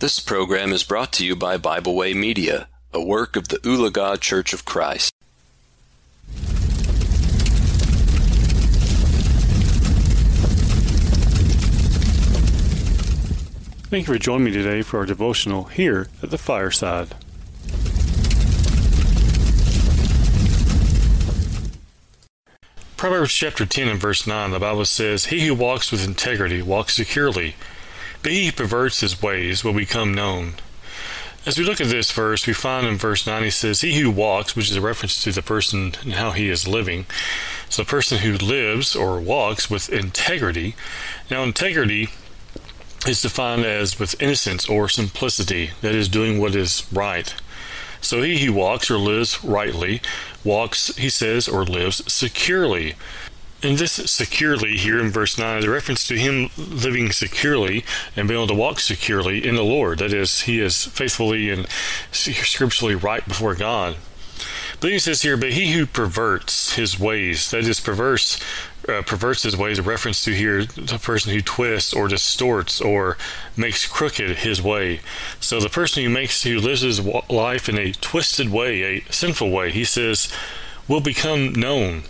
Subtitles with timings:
[0.00, 4.18] This program is brought to you by Bible Way Media, a work of the Ulaga
[4.18, 5.12] Church of Christ.
[13.90, 17.08] Thank you for joining me today for our devotional here at the fireside.
[22.96, 26.96] Proverbs chapter 10 and verse 9, the Bible says, He who walks with integrity walks
[26.96, 27.54] securely,
[28.22, 30.54] but he perverts his ways will become known.
[31.46, 34.10] As we look at this verse, we find in verse 9 he says, He who
[34.10, 37.06] walks, which is a reference to the person and how he is living.
[37.70, 40.74] So, a person who lives or walks with integrity.
[41.30, 42.08] Now, integrity
[43.06, 47.34] is defined as with innocence or simplicity, that is, doing what is right.
[48.00, 50.00] So he who walks or lives rightly
[50.42, 52.94] walks, he says, or lives securely.
[53.62, 57.84] And this securely here in verse 9 is a reference to him living securely
[58.16, 59.98] and being able to walk securely in the Lord.
[59.98, 61.66] That is, he is faithfully and
[62.10, 63.96] scripturally right before God.
[64.72, 68.40] But then he says here, but he who perverts his ways, that is, perverse,
[68.88, 73.18] uh, perverts his ways, a reference to here the person who twists or distorts or
[73.58, 75.00] makes crooked his way.
[75.38, 79.50] So the person who makes, who lives his life in a twisted way, a sinful
[79.50, 80.32] way, he says,
[80.88, 82.04] will become known.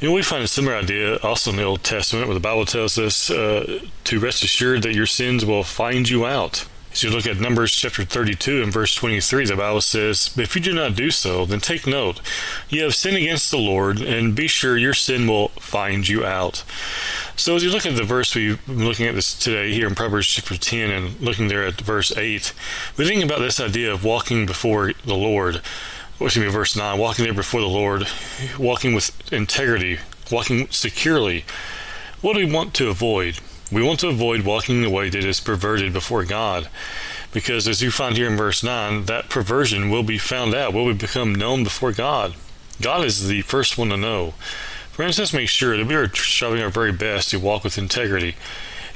[0.00, 2.64] You know, we find a similar idea also in the Old Testament where the Bible
[2.64, 6.66] tells us uh, to rest assured that your sins will find you out.
[6.92, 10.54] As you look at Numbers chapter 32 and verse 23, the Bible says, But if
[10.54, 12.20] you do not do so, then take note.
[12.68, 16.64] You have sinned against the Lord, and be sure your sin will find you out.
[17.36, 19.96] So as you look at the verse we've been looking at this today here in
[19.96, 22.52] Proverbs chapter 10 and looking there at verse 8,
[22.96, 25.62] we think about this idea of walking before the Lord.
[26.18, 26.96] What's going to be verse 9?
[26.96, 28.06] Walking there before the Lord,
[28.56, 29.98] walking with integrity,
[30.30, 31.44] walking securely.
[32.20, 33.40] What do we want to avoid?
[33.72, 36.68] We want to avoid walking the way that is perverted before God.
[37.32, 40.94] Because as you find here in verse 9, that perversion will be found out, will
[40.94, 42.34] become known before God.
[42.80, 44.34] God is the first one to know.
[44.92, 48.36] Friends, let's make sure that we are striving our very best to walk with integrity.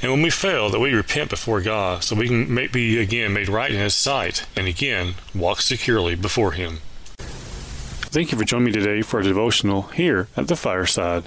[0.01, 3.49] And when we fail, that we repent before God so we can be again made
[3.49, 6.79] right in His sight and again walk securely before Him.
[8.11, 11.25] Thank you for joining me today for a devotional here at the fireside.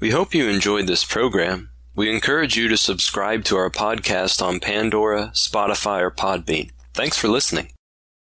[0.00, 1.70] We hope you enjoyed this program.
[1.94, 6.72] We encourage you to subscribe to our podcast on Pandora, Spotify, or Podbean.
[6.92, 7.70] Thanks for listening.